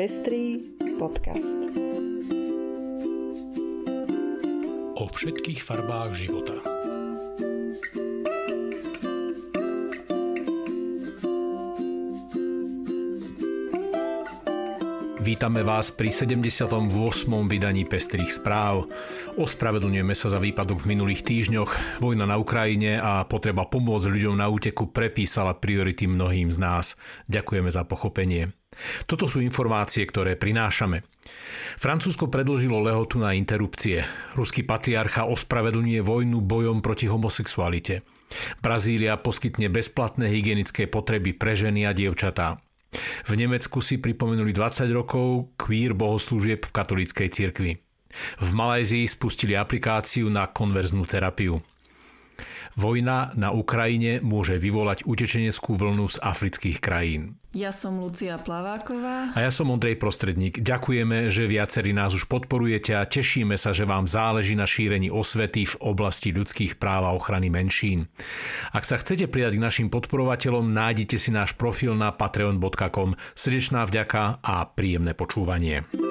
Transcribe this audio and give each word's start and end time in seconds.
Pestrý 0.00 0.64
podcast. 0.96 1.60
O 4.96 5.04
všetkých 5.12 5.60
farbách 5.60 6.16
života. 6.16 6.69
Vítame 15.20 15.60
vás 15.60 15.92
pri 15.92 16.08
78. 16.08 16.80
vydaní 17.44 17.84
Pestrých 17.84 18.40
správ. 18.40 18.88
Ospravedlňujeme 19.36 20.16
sa 20.16 20.32
za 20.32 20.40
výpadok 20.40 20.80
v 20.80 20.96
minulých 20.96 21.28
týždňoch. 21.28 22.00
Vojna 22.00 22.24
na 22.24 22.40
Ukrajine 22.40 22.96
a 22.96 23.28
potreba 23.28 23.68
pomôcť 23.68 24.08
ľuďom 24.08 24.40
na 24.40 24.48
úteku 24.48 24.88
prepísala 24.88 25.52
priority 25.52 26.08
mnohým 26.08 26.48
z 26.48 26.56
nás. 26.56 26.96
Ďakujeme 27.28 27.68
za 27.68 27.84
pochopenie. 27.84 28.56
Toto 29.04 29.28
sú 29.28 29.44
informácie, 29.44 30.08
ktoré 30.08 30.40
prinášame. 30.40 31.04
Francúzsko 31.76 32.32
predložilo 32.32 32.80
lehotu 32.80 33.20
na 33.20 33.36
interrupcie. 33.36 34.08
Ruský 34.40 34.64
patriarcha 34.64 35.28
ospravedlňuje 35.28 36.00
vojnu 36.00 36.40
bojom 36.40 36.80
proti 36.80 37.12
homosexualite. 37.12 38.08
Brazília 38.64 39.20
poskytne 39.20 39.68
bezplatné 39.68 40.32
hygienické 40.32 40.88
potreby 40.88 41.36
pre 41.36 41.52
ženy 41.52 41.84
a 41.84 41.92
dievčatá. 41.92 42.56
V 43.26 43.32
Nemecku 43.38 43.78
si 43.78 44.02
pripomenuli 44.02 44.50
20 44.50 44.90
rokov 44.90 45.54
queer 45.54 45.94
bohoslúžieb 45.94 46.66
v 46.66 46.74
katolíckej 46.74 47.28
cirkvi. 47.30 47.72
V 48.42 48.48
Malajzii 48.50 49.06
spustili 49.06 49.54
aplikáciu 49.54 50.26
na 50.26 50.50
konverznú 50.50 51.06
terapiu. 51.06 51.62
Vojna 52.78 53.34
na 53.34 53.50
Ukrajine 53.50 54.22
môže 54.22 54.54
vyvolať 54.54 55.02
utečeneckú 55.06 55.74
vlnu 55.74 56.06
z 56.06 56.16
afrických 56.22 56.78
krajín. 56.78 57.40
Ja 57.50 57.74
som 57.74 57.98
Lucia 57.98 58.38
Plaváková. 58.38 59.34
A 59.34 59.38
ja 59.42 59.50
som 59.50 59.74
Ondrej 59.74 59.98
Prostredník. 59.98 60.62
Ďakujeme, 60.62 61.26
že 61.26 61.50
viacerí 61.50 61.90
nás 61.90 62.14
už 62.14 62.30
podporujete 62.30 62.94
a 62.94 63.02
tešíme 63.02 63.58
sa, 63.58 63.74
že 63.74 63.82
vám 63.82 64.06
záleží 64.06 64.54
na 64.54 64.70
šírení 64.70 65.10
osvety 65.10 65.66
v 65.66 65.74
oblasti 65.82 66.30
ľudských 66.30 66.78
práv 66.78 67.10
a 67.10 67.14
ochrany 67.18 67.50
menšín. 67.50 68.06
Ak 68.70 68.86
sa 68.86 69.02
chcete 69.02 69.26
pridať 69.26 69.58
k 69.58 69.64
našim 69.66 69.88
podporovateľom, 69.90 70.70
nájdite 70.70 71.18
si 71.18 71.34
náš 71.34 71.58
profil 71.58 71.98
na 71.98 72.14
patreon.com. 72.14 73.18
Srdečná 73.34 73.82
vďaka 73.82 74.38
a 74.46 74.70
príjemné 74.70 75.18
počúvanie. 75.18 76.09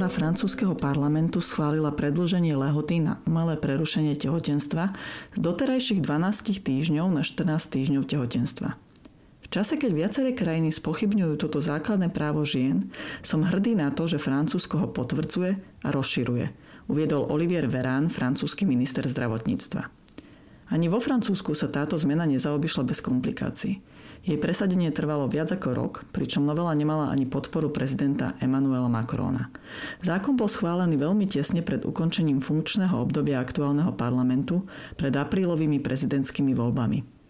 Komora 0.00 0.16
francúzského 0.32 0.72
parlamentu 0.72 1.44
schválila 1.44 1.92
predlženie 1.92 2.56
lehoty 2.56 3.04
na 3.04 3.20
umelé 3.28 3.60
prerušenie 3.60 4.16
tehotenstva 4.16 4.96
z 5.36 5.38
doterajších 5.44 6.00
12 6.00 6.56
týždňov 6.64 7.12
na 7.12 7.20
14 7.20 7.44
týždňov 7.68 8.08
tehotenstva. 8.08 8.80
V 9.44 9.46
čase, 9.52 9.76
keď 9.76 9.92
viaceré 9.92 10.32
krajiny 10.32 10.72
spochybňujú 10.72 11.36
toto 11.36 11.60
základné 11.60 12.08
právo 12.16 12.48
žien, 12.48 12.88
som 13.20 13.44
hrdý 13.44 13.76
na 13.76 13.92
to, 13.92 14.08
že 14.08 14.16
Francúzsko 14.16 14.80
ho 14.80 14.88
potvrdzuje 14.88 15.84
a 15.84 15.88
rozširuje, 15.92 16.48
uviedol 16.88 17.28
Olivier 17.28 17.68
Verán, 17.68 18.08
francúzsky 18.08 18.64
minister 18.64 19.04
zdravotníctva. 19.04 19.84
Ani 20.72 20.88
vo 20.88 20.96
Francúzsku 20.96 21.52
sa 21.52 21.68
táto 21.68 22.00
zmena 22.00 22.24
nezaobišla 22.24 22.88
bez 22.88 23.04
komplikácií. 23.04 23.84
Jej 24.20 24.36
presadenie 24.36 24.92
trvalo 24.92 25.32
viac 25.32 25.48
ako 25.48 25.68
rok, 25.72 25.94
pričom 26.12 26.44
novela 26.44 26.76
nemala 26.76 27.08
ani 27.08 27.24
podporu 27.24 27.72
prezidenta 27.72 28.36
Emmanuela 28.36 28.92
Macrona. 28.92 29.48
Zákon 30.04 30.36
bol 30.36 30.44
schválený 30.44 31.00
veľmi 31.00 31.24
tesne 31.24 31.64
pred 31.64 31.88
ukončením 31.88 32.44
funkčného 32.44 33.00
obdobia 33.00 33.40
aktuálneho 33.40 33.96
parlamentu 33.96 34.68
pred 35.00 35.16
aprílovými 35.16 35.80
prezidentskými 35.80 36.52
voľbami. 36.52 37.20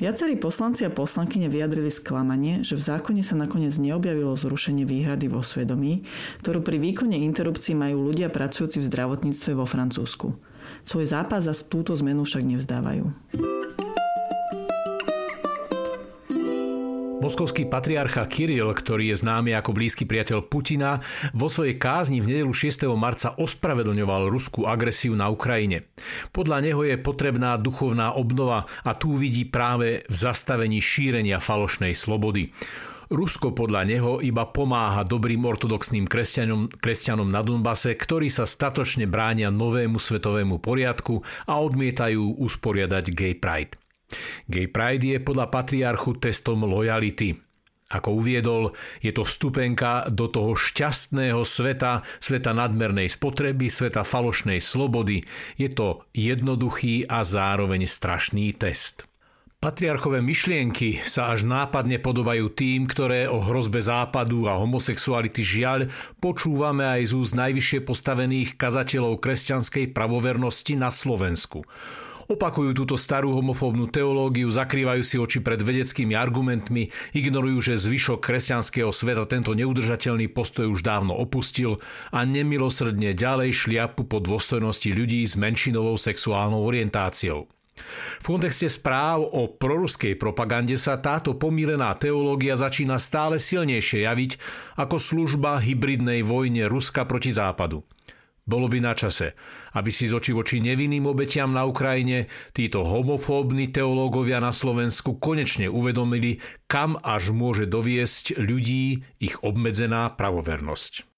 Viacerí 0.00 0.40
poslanci 0.40 0.88
a 0.88 0.90
poslankyne 0.90 1.52
vyjadrili 1.52 1.92
sklamanie, 1.92 2.64
že 2.64 2.80
v 2.80 2.82
zákone 2.82 3.20
sa 3.20 3.36
nakoniec 3.36 3.76
neobjavilo 3.76 4.32
zrušenie 4.32 4.88
výhrady 4.88 5.28
vo 5.28 5.44
svedomí, 5.44 6.08
ktorú 6.40 6.64
pri 6.64 6.80
výkone 6.80 7.20
interrupcií 7.28 7.76
majú 7.76 8.08
ľudia 8.08 8.32
pracujúci 8.32 8.80
v 8.80 8.88
zdravotníctve 8.88 9.52
vo 9.52 9.68
Francúzsku. 9.68 10.32
Svoj 10.80 11.06
zápas 11.12 11.44
za 11.44 11.54
túto 11.68 11.92
zmenu 11.92 12.24
však 12.24 12.42
nevzdávajú. 12.56 13.04
Moskovský 17.22 17.70
patriarcha 17.70 18.26
Kiril, 18.26 18.66
ktorý 18.74 19.14
je 19.14 19.22
známy 19.22 19.54
ako 19.54 19.78
blízky 19.78 20.02
priateľ 20.02 20.42
Putina, 20.42 20.98
vo 21.30 21.46
svojej 21.46 21.78
kázni 21.78 22.18
v 22.18 22.34
nedelu 22.34 22.50
6. 22.50 22.90
marca 22.98 23.38
ospravedlňoval 23.38 24.26
ruskú 24.26 24.66
agresiu 24.66 25.14
na 25.14 25.30
Ukrajine. 25.30 25.86
Podľa 26.34 26.58
neho 26.66 26.82
je 26.82 26.98
potrebná 26.98 27.54
duchovná 27.62 28.10
obnova 28.18 28.66
a 28.82 28.98
tu 28.98 29.14
vidí 29.14 29.46
práve 29.46 30.02
v 30.10 30.14
zastavení 30.18 30.82
šírenia 30.82 31.38
falošnej 31.38 31.94
slobody. 31.94 32.50
Rusko 33.06 33.54
podľa 33.54 33.86
neho 33.86 34.12
iba 34.18 34.42
pomáha 34.50 35.06
dobrým 35.06 35.46
ortodoxným 35.46 36.10
kresťanom, 36.10 36.74
kresťanom 36.74 37.30
na 37.30 37.46
Donbase, 37.46 37.94
ktorí 37.94 38.34
sa 38.34 38.50
statočne 38.50 39.06
bránia 39.06 39.46
novému 39.46 39.94
svetovému 40.00 40.58
poriadku 40.58 41.22
a 41.46 41.54
odmietajú 41.62 42.42
usporiadať 42.42 43.04
gay 43.14 43.38
pride. 43.38 43.81
Gay 44.48 44.68
Pride 44.68 45.16
je 45.16 45.18
podľa 45.18 45.46
patriarchu 45.52 46.18
testom 46.18 46.64
lojality. 46.64 47.36
Ako 47.92 48.24
uviedol, 48.24 48.72
je 49.04 49.12
to 49.12 49.20
vstupenka 49.20 50.08
do 50.08 50.24
toho 50.32 50.56
šťastného 50.56 51.44
sveta, 51.44 52.00
sveta 52.24 52.56
nadmernej 52.56 53.12
spotreby, 53.12 53.68
sveta 53.68 54.00
falošnej 54.00 54.64
slobody. 54.64 55.20
Je 55.60 55.68
to 55.68 56.00
jednoduchý 56.16 57.04
a 57.04 57.20
zároveň 57.20 57.84
strašný 57.84 58.56
test. 58.56 59.04
Patriarchové 59.62 60.18
myšlienky 60.26 61.06
sa 61.06 61.30
až 61.30 61.46
nápadne 61.46 62.02
podobajú 62.02 62.50
tým, 62.50 62.82
ktoré 62.82 63.30
o 63.30 63.38
hrozbe 63.38 63.78
západu 63.78 64.50
a 64.50 64.58
homosexuality 64.58 65.38
žiaľ 65.38 65.86
počúvame 66.18 66.82
aj 66.82 67.06
z 67.06 67.12
úst 67.14 67.38
najvyššie 67.38 67.86
postavených 67.86 68.58
kazateľov 68.58 69.22
kresťanskej 69.22 69.94
pravovernosti 69.94 70.74
na 70.74 70.90
Slovensku. 70.90 71.62
Opakujú 72.32 72.72
túto 72.72 72.96
starú 72.96 73.36
homofóbnu 73.36 73.92
teológiu, 73.92 74.48
zakrývajú 74.48 75.04
si 75.04 75.20
oči 75.20 75.44
pred 75.44 75.60
vedeckými 75.60 76.16
argumentmi, 76.16 76.88
ignorujú, 77.12 77.60
že 77.60 77.76
zvyšok 77.76 78.24
kresťanského 78.24 78.88
sveta 78.88 79.28
tento 79.28 79.52
neudržateľný 79.52 80.32
postoj 80.32 80.72
už 80.72 80.80
dávno 80.80 81.12
opustil 81.12 81.84
a 82.08 82.24
nemilosrdne 82.24 83.12
ďalej 83.12 83.52
šliapu 83.52 84.08
po 84.08 84.24
dôstojnosti 84.24 84.88
ľudí 84.96 85.20
s 85.28 85.36
menšinovou 85.36 86.00
sexuálnou 86.00 86.64
orientáciou. 86.64 87.52
V 88.20 88.24
kontexte 88.24 88.72
správ 88.72 89.28
o 89.28 89.52
proruskej 89.52 90.16
propagande 90.16 90.80
sa 90.80 90.96
táto 90.96 91.36
pomílená 91.36 91.92
teológia 92.00 92.56
začína 92.56 92.96
stále 92.96 93.36
silnejšie 93.36 94.08
javiť 94.08 94.40
ako 94.80 94.96
služba 94.96 95.60
hybridnej 95.60 96.24
vojne 96.24 96.64
Ruska 96.64 97.04
proti 97.04 97.28
Západu. 97.28 97.84
Bolo 98.42 98.66
by 98.66 98.82
na 98.82 98.98
čase, 98.98 99.38
aby 99.78 99.94
si 99.94 100.10
z 100.10 100.18
oči 100.18 100.34
voči 100.34 100.58
nevinným 100.58 101.06
obetiam 101.06 101.54
na 101.54 101.62
Ukrajine 101.62 102.26
títo 102.50 102.82
homofóbni 102.82 103.70
teológovia 103.70 104.42
na 104.42 104.50
Slovensku 104.50 105.22
konečne 105.22 105.70
uvedomili, 105.70 106.42
kam 106.66 106.98
až 106.98 107.30
môže 107.30 107.70
doviesť 107.70 108.42
ľudí 108.42 109.06
ich 109.22 109.38
obmedzená 109.46 110.10
pravovernosť. 110.18 111.11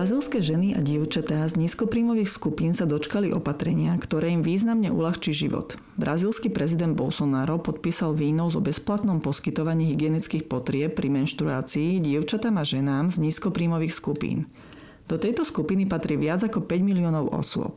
Brazilské 0.00 0.40
ženy 0.40 0.72
a 0.72 0.80
dievčatá 0.80 1.44
z 1.44 1.60
nízkopríjmových 1.60 2.32
skupín 2.32 2.72
sa 2.72 2.88
dočkali 2.88 3.36
opatrenia, 3.36 3.92
ktoré 4.00 4.32
im 4.32 4.40
významne 4.40 4.88
uľahčí 4.88 5.28
život. 5.36 5.76
Brazílsky 6.00 6.48
prezident 6.48 6.96
Bolsonaro 6.96 7.60
podpísal 7.60 8.16
výnos 8.16 8.56
o 8.56 8.64
bezplatnom 8.64 9.20
poskytovaní 9.20 9.92
hygienických 9.92 10.48
potrieb 10.48 10.96
pri 10.96 11.12
menštruácii 11.12 12.00
dievčatám 12.00 12.56
a 12.56 12.64
ženám 12.64 13.12
z 13.12 13.28
nízkopríjmových 13.28 13.92
skupín. 13.92 14.48
Do 15.04 15.20
tejto 15.20 15.44
skupiny 15.44 15.84
patrí 15.84 16.16
viac 16.16 16.48
ako 16.48 16.64
5 16.64 16.80
miliónov 16.80 17.36
osôb. 17.36 17.76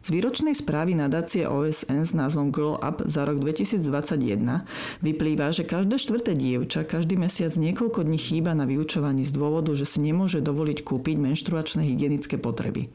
Z 0.00 0.16
výročnej 0.16 0.56
správy 0.56 0.96
nadácie 0.96 1.44
OSN 1.44 2.08
s 2.08 2.16
názvom 2.16 2.48
Girl 2.48 2.80
Up 2.80 3.04
za 3.04 3.28
rok 3.28 3.36
2021 3.36 4.64
vyplýva, 5.04 5.52
že 5.52 5.68
každé 5.68 6.00
štvrté 6.00 6.32
dievča 6.32 6.88
každý 6.88 7.20
mesiac 7.20 7.52
niekoľko 7.52 8.08
dní 8.08 8.16
chýba 8.16 8.56
na 8.56 8.64
vyučovaní 8.64 9.28
z 9.28 9.36
dôvodu, 9.36 9.76
že 9.76 9.84
si 9.84 10.00
nemôže 10.00 10.40
dovoliť 10.40 10.88
kúpiť 10.88 11.20
menštruačné 11.20 11.84
hygienické 11.84 12.40
potreby. 12.40 12.88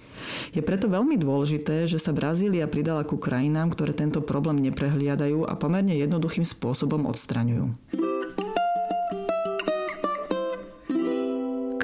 Je 0.58 0.66
preto 0.66 0.90
veľmi 0.90 1.22
dôležité, 1.22 1.86
že 1.86 2.02
sa 2.02 2.10
Brazília 2.10 2.66
pridala 2.66 3.06
ku 3.06 3.22
krajinám, 3.22 3.70
ktoré 3.78 3.94
tento 3.94 4.26
problém 4.26 4.58
neprehliadajú 4.66 5.46
a 5.46 5.54
pomerne 5.54 5.94
jednoduchým 5.94 6.42
spôsobom 6.42 7.06
odstraňujú. 7.06 8.05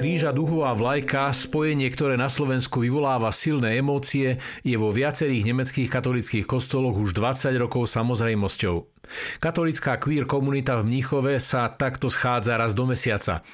Kríža 0.02 0.34
duhová 0.34 0.74
vlajka, 0.74 1.30
spojenie, 1.30 1.86
ktoré 1.86 2.18
na 2.18 2.26
Slovensku 2.26 2.82
vyvoláva 2.82 3.30
silné 3.30 3.78
emócie, 3.78 4.42
je 4.66 4.74
vo 4.74 4.90
viacerých 4.90 5.46
nemeckých 5.46 5.86
katolických 5.86 6.42
kostoloch 6.42 6.98
už 6.98 7.14
20 7.14 7.54
rokov 7.54 7.86
samozrejmosťou. 7.86 8.82
Katolická 9.38 10.02
queer 10.02 10.26
komunita 10.26 10.82
v 10.82 10.90
Mníchove 10.90 11.38
sa 11.38 11.70
takto 11.70 12.10
schádza 12.10 12.58
raz 12.58 12.74
do 12.74 12.82
mesiaca. 12.82 13.46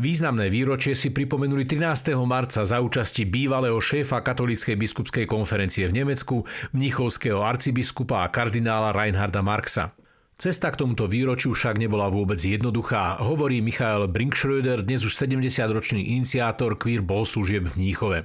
Významné 0.00 0.48
výročie 0.48 0.96
si 0.96 1.12
pripomenuli 1.12 1.68
13. 1.68 2.16
marca 2.24 2.64
za 2.64 2.80
účasti 2.80 3.28
bývalého 3.28 3.76
šéfa 3.76 4.24
katolíckej 4.24 4.80
biskupskej 4.80 5.28
konferencie 5.28 5.84
v 5.84 6.00
Nemecku, 6.00 6.48
mnichovského 6.72 7.44
arcibiskupa 7.44 8.24
a 8.24 8.32
kardinála 8.32 8.96
Reinharda 8.96 9.44
Marxa. 9.44 9.92
Cesta 10.40 10.72
k 10.72 10.80
tomuto 10.80 11.04
výročiu 11.04 11.52
však 11.52 11.76
nebola 11.76 12.08
vôbec 12.08 12.40
jednoduchá, 12.40 13.20
hovorí 13.20 13.60
Michael 13.60 14.08
Brinkschröder, 14.08 14.80
dnes 14.80 15.04
už 15.04 15.12
70-ročný 15.12 16.16
iniciátor 16.16 16.80
queer 16.80 17.04
bohoslúžieb 17.04 17.68
v 17.68 17.76
Mníchove. 17.76 18.18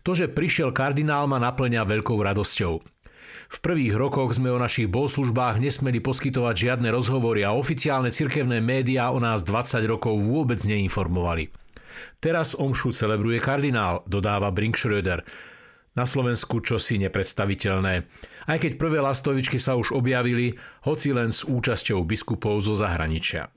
To, 0.00 0.16
že 0.16 0.32
prišiel 0.32 0.72
kardinál, 0.72 1.28
ma 1.28 1.36
naplňa 1.36 1.84
veľkou 1.84 2.16
radosťou. 2.24 2.80
V 3.52 3.58
prvých 3.60 4.00
rokoch 4.00 4.32
sme 4.32 4.48
o 4.48 4.56
našich 4.56 4.88
bohoslužbách 4.88 5.60
nesmeli 5.60 6.00
poskytovať 6.00 6.56
žiadne 6.56 6.88
rozhovory 6.88 7.44
a 7.44 7.52
oficiálne 7.52 8.08
cirkevné 8.08 8.64
médiá 8.64 9.12
o 9.12 9.20
nás 9.20 9.44
20 9.44 9.84
rokov 9.84 10.16
vôbec 10.16 10.64
neinformovali. 10.64 11.52
Teraz 12.16 12.56
omšu 12.56 12.96
celebruje 12.96 13.44
kardinál, 13.44 14.00
dodáva 14.08 14.48
Brinkschröder. 14.48 15.20
Na 15.96 16.04
Slovensku 16.04 16.60
čosi 16.60 17.00
nepredstaviteľné. 17.00 17.94
Aj 18.46 18.58
keď 18.60 18.76
prvé 18.76 19.00
lastovičky 19.00 19.56
sa 19.56 19.80
už 19.80 19.96
objavili, 19.96 20.54
hoci 20.84 21.16
len 21.16 21.32
s 21.32 21.42
účasťou 21.48 22.04
biskupov 22.04 22.60
zo 22.60 22.76
zahraničia. 22.76 23.48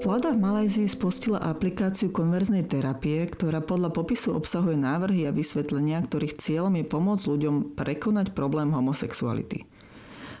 Vláda 0.00 0.34
v 0.34 0.42
Malajzii 0.42 0.90
spustila 0.90 1.38
aplikáciu 1.44 2.10
konverznej 2.10 2.66
terapie, 2.66 3.20
ktorá 3.30 3.62
podľa 3.62 3.94
popisu 3.94 4.34
obsahuje 4.34 4.74
návrhy 4.74 5.28
a 5.28 5.36
vysvetlenia, 5.36 6.02
ktorých 6.02 6.40
cieľom 6.40 6.74
je 6.80 6.84
pomôcť 6.88 7.24
ľuďom 7.30 7.78
prekonať 7.78 8.34
problém 8.34 8.74
homosexuality. 8.74 9.68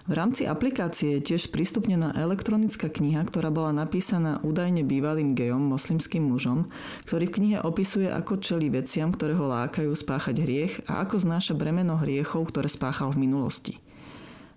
V 0.08 0.16
rámci 0.16 0.48
aplikácie 0.48 1.20
je 1.20 1.34
tiež 1.34 1.52
prístupnená 1.52 2.16
elektronická 2.16 2.88
kniha, 2.88 3.20
ktorá 3.28 3.52
bola 3.52 3.68
napísaná 3.76 4.40
údajne 4.40 4.80
bývalým 4.80 5.36
gejom, 5.36 5.60
moslimským 5.60 6.24
mužom, 6.24 6.72
ktorý 7.04 7.28
v 7.28 7.34
knihe 7.36 7.58
opisuje, 7.60 8.08
ako 8.08 8.40
čeli 8.40 8.72
veciam, 8.72 9.12
ktoré 9.12 9.36
ho 9.36 9.44
lákajú 9.44 9.92
spáchať 9.92 10.40
hriech 10.40 10.74
a 10.88 11.04
ako 11.04 11.20
znáša 11.20 11.52
bremeno 11.52 12.00
hriechov, 12.00 12.48
ktoré 12.48 12.72
spáchal 12.72 13.12
v 13.12 13.28
minulosti. 13.28 13.76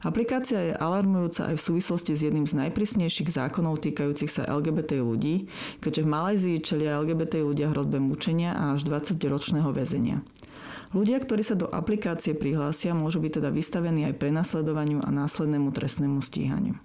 Aplikácia 0.03 0.59
je 0.59 0.73
alarmujúca 0.75 1.51
aj 1.51 1.55
v 1.55 1.65
súvislosti 1.71 2.11
s 2.11 2.27
jedným 2.27 2.43
z 2.43 2.59
najprísnejších 2.59 3.31
zákonov 3.31 3.79
týkajúcich 3.83 4.27
sa 4.27 4.43
LGBT 4.47 4.99
ľudí, 4.99 5.47
keďže 5.79 6.03
v 6.03 6.11
Malajzii 6.11 6.57
čelia 6.59 6.99
LGBT 6.99 7.39
ľudia 7.39 7.71
hrozbe 7.71 8.03
mučenia 8.03 8.51
a 8.51 8.75
až 8.75 8.83
20-ročného 8.83 9.71
väzenia. 9.71 10.19
Ľudia, 10.93 11.17
ktorí 11.17 11.41
sa 11.41 11.57
do 11.57 11.65
aplikácie 11.65 12.37
prihlásia, 12.37 12.93
môžu 12.93 13.17
byť 13.17 13.41
teda 13.41 13.49
vystavení 13.49 14.05
aj 14.05 14.21
prenasledovaniu 14.21 15.01
a 15.01 15.09
následnému 15.09 15.73
trestnému 15.73 16.21
stíhaniu. 16.21 16.77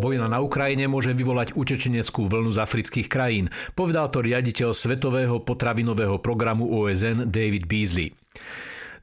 Vojna 0.00 0.26
na 0.26 0.40
Ukrajine 0.40 0.88
môže 0.88 1.12
vyvolať 1.12 1.52
utečeneckú 1.52 2.32
vlnu 2.32 2.56
z 2.56 2.58
afrických 2.64 3.06
krajín, 3.12 3.52
povedal 3.76 4.08
to 4.08 4.24
riaditeľ 4.24 4.72
Svetového 4.72 5.44
potravinového 5.44 6.16
programu 6.18 6.72
OSN 6.72 7.28
David 7.28 7.68
Beasley. 7.68 8.16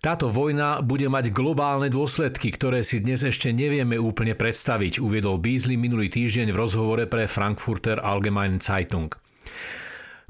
Táto 0.02 0.34
vojna 0.34 0.82
bude 0.82 1.06
mať 1.08 1.30
globálne 1.30 1.94
dôsledky, 1.94 2.50
ktoré 2.52 2.82
si 2.82 3.00
dnes 3.00 3.22
ešte 3.22 3.54
nevieme 3.54 4.02
úplne 4.02 4.34
predstaviť, 4.34 4.98
uviedol 4.98 5.38
Beasley 5.38 5.78
minulý 5.78 6.10
týždeň 6.10 6.52
v 6.52 6.58
rozhovore 6.58 7.06
pre 7.06 7.30
Frankfurter 7.30 8.02
Allgemeine 8.02 8.58
Zeitung. 8.58 9.14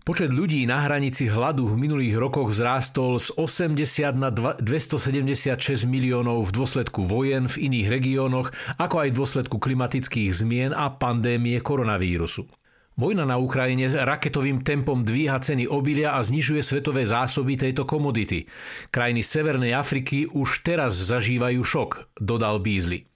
Počet 0.09 0.33
ľudí 0.33 0.65
na 0.65 0.81
hranici 0.89 1.29
hladu 1.29 1.69
v 1.69 1.85
minulých 1.85 2.17
rokoch 2.17 2.49
vzrástol 2.49 3.21
z 3.21 3.29
80 3.29 4.17
na 4.17 4.33
276 4.33 5.85
miliónov 5.85 6.49
v 6.49 6.51
dôsledku 6.57 7.05
vojen 7.05 7.45
v 7.45 7.69
iných 7.69 7.87
regiónoch, 7.93 8.49
ako 8.81 9.05
aj 9.05 9.09
v 9.13 9.17
dôsledku 9.21 9.61
klimatických 9.61 10.33
zmien 10.33 10.73
a 10.73 10.89
pandémie 10.89 11.61
koronavírusu. 11.61 12.49
Vojna 12.97 13.29
na 13.29 13.37
Ukrajine 13.37 14.01
raketovým 14.01 14.65
tempom 14.65 15.05
dvíha 15.05 15.37
ceny 15.37 15.69
obilia 15.69 16.17
a 16.17 16.25
znižuje 16.25 16.65
svetové 16.65 17.05
zásoby 17.05 17.53
tejto 17.53 17.85
komodity. 17.85 18.49
Krajiny 18.89 19.21
Severnej 19.21 19.77
Afriky 19.77 20.25
už 20.25 20.65
teraz 20.65 20.97
zažívajú 20.97 21.61
šok, 21.61 22.17
dodal 22.17 22.57
Beasley. 22.57 23.08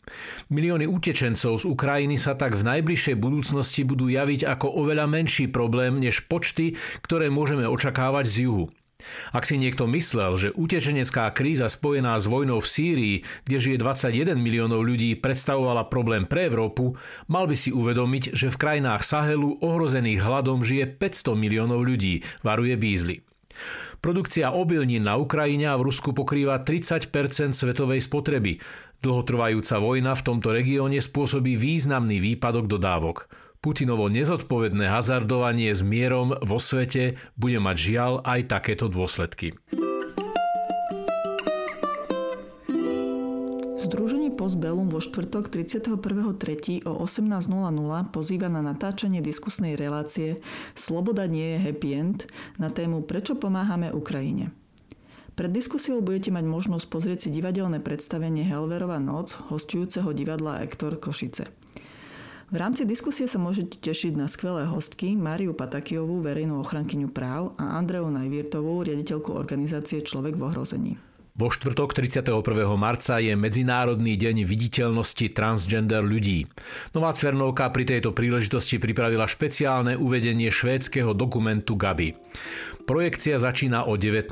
Milióny 0.51 0.85
utečencov 0.85 1.63
z 1.63 1.65
Ukrajiny 1.65 2.19
sa 2.19 2.35
tak 2.35 2.59
v 2.59 2.67
najbližšej 2.67 3.15
budúcnosti 3.17 3.87
budú 3.87 4.11
javiť 4.11 4.45
ako 4.45 4.67
oveľa 4.83 5.07
menší 5.07 5.47
problém 5.47 5.99
než 5.99 6.27
počty, 6.27 6.75
ktoré 7.01 7.31
môžeme 7.31 7.63
očakávať 7.65 8.25
z 8.27 8.37
juhu. 8.47 8.65
Ak 9.35 9.43
si 9.43 9.59
niekto 9.59 9.83
myslel, 9.91 10.39
že 10.39 10.55
utečenecká 10.55 11.27
kríza 11.35 11.67
spojená 11.67 12.15
s 12.15 12.29
vojnou 12.29 12.63
v 12.63 12.71
Sýrii, 12.71 13.15
kde 13.43 13.57
žije 13.59 13.77
21 13.83 14.39
miliónov 14.39 14.79
ľudí, 14.79 15.19
predstavovala 15.19 15.91
problém 15.91 16.23
pre 16.23 16.47
Európu, 16.47 16.95
mal 17.27 17.43
by 17.49 17.55
si 17.57 17.75
uvedomiť, 17.75 18.31
že 18.31 18.47
v 18.47 18.59
krajinách 18.59 19.03
Sahelu 19.03 19.59
ohrozených 19.59 20.23
hladom 20.23 20.63
žije 20.63 20.87
500 20.95 21.35
miliónov 21.35 21.83
ľudí, 21.83 22.23
varuje 22.45 22.79
Beasley. 22.79 23.19
Produkcia 24.03 24.51
obilnín 24.51 25.07
na 25.07 25.15
Ukrajine 25.15 25.71
a 25.71 25.79
v 25.79 25.87
Rusku 25.87 26.11
pokrýva 26.11 26.59
30% 26.59 27.07
svetovej 27.55 28.03
spotreby. 28.03 28.59
Dlhotrvajúca 29.03 29.83
vojna 29.83 30.15
v 30.15 30.23
tomto 30.23 30.55
regióne 30.55 31.03
spôsobí 31.03 31.59
významný 31.59 32.23
výpadok 32.23 32.71
dodávok. 32.71 33.27
Putinovo 33.59 34.07
nezodpovedné 34.07 34.87
hazardovanie 34.87 35.75
s 35.75 35.83
mierom 35.83 36.39
vo 36.39 36.55
svete 36.55 37.19
bude 37.35 37.59
mať 37.59 37.77
žiaľ 37.79 38.11
aj 38.23 38.39
takéto 38.47 38.87
dôsledky. 38.87 39.59
Postbellum 44.33 44.91
vo 44.91 44.99
štvrtok 44.99 45.47
31.3. 45.47 46.83
o 46.83 46.99
18.00 47.07 47.47
pozýva 48.11 48.51
na 48.51 48.59
natáčanie 48.59 49.23
diskusnej 49.23 49.79
relácie 49.79 50.41
Sloboda 50.75 51.31
nie 51.31 51.55
je 51.55 51.57
happy 51.63 51.89
end 51.95 52.19
na 52.59 52.67
tému 52.67 53.07
Prečo 53.07 53.39
pomáhame 53.39 53.95
Ukrajine. 53.95 54.62
Pred 55.33 55.49
diskusiou 55.49 55.97
budete 56.05 56.29
mať 56.29 56.45
možnosť 56.45 56.85
pozrieť 56.93 57.19
si 57.25 57.29
divadelné 57.33 57.81
predstavenie 57.81 58.45
Helverova 58.45 59.01
noc 59.01 59.33
hostujúceho 59.49 60.13
divadla 60.13 60.61
Ektor 60.61 61.01
Košice. 61.01 61.49
V 62.53 62.61
rámci 62.61 62.85
diskusie 62.85 63.25
sa 63.25 63.41
môžete 63.41 63.81
tešiť 63.81 64.13
na 64.13 64.29
skvelé 64.29 64.69
hostky 64.69 65.17
Máriu 65.17 65.57
Patakiovú, 65.57 66.21
verejnú 66.21 66.61
ochrankyňu 66.61 67.09
práv 67.09 67.57
a 67.57 67.81
Andreu 67.81 68.05
Najviertovú, 68.13 68.85
riaditeľku 68.85 69.33
organizácie 69.33 70.05
Človek 70.05 70.37
v 70.37 70.45
ohrození. 70.45 70.93
Vo 71.33 71.49
štvrtok 71.49 71.97
31. 71.97 72.29
marca 72.77 73.17
je 73.17 73.33
Medzinárodný 73.33 74.13
deň 74.21 74.45
viditeľnosti 74.45 75.33
transgender 75.33 76.05
ľudí. 76.05 76.45
Nová 76.93 77.09
Cvernovka 77.09 77.73
pri 77.73 77.89
tejto 77.89 78.13
príležitosti 78.13 78.77
pripravila 78.77 79.25
špeciálne 79.25 79.97
uvedenie 79.97 80.53
švédskeho 80.53 81.17
dokumentu 81.17 81.73
Gabi. 81.73 82.13
Projekcia 82.85 83.41
začína 83.41 83.89
o 83.89 83.97
19. 83.97 84.29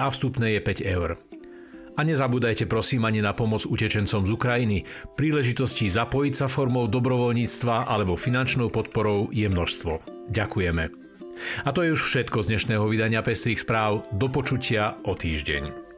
a 0.00 0.08
vstupné 0.08 0.56
je 0.56 0.60
5 0.64 0.80
eur. 0.80 1.20
A 2.00 2.08
nezabúdajte 2.08 2.64
prosím 2.64 3.04
ani 3.04 3.20
na 3.20 3.36
pomoc 3.36 3.68
utečencom 3.68 4.24
z 4.24 4.30
Ukrajiny. 4.32 4.88
Príležitostí 5.20 5.92
zapojiť 5.92 6.40
sa 6.40 6.48
formou 6.48 6.88
dobrovoľníctva 6.88 7.84
alebo 7.84 8.16
finančnou 8.16 8.72
podporou 8.72 9.28
je 9.28 9.44
množstvo. 9.44 10.00
Ďakujeme. 10.32 10.88
A 11.64 11.68
to 11.76 11.84
je 11.84 11.92
už 11.92 12.00
všetko 12.00 12.40
z 12.40 12.56
dnešného 12.56 12.88
vydania 12.88 13.20
Pestrých 13.20 13.60
správ. 13.60 14.08
Do 14.16 14.32
počutia 14.32 14.96
o 15.04 15.12
týždeň. 15.12 15.89